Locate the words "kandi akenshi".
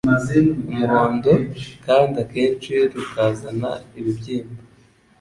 1.85-2.71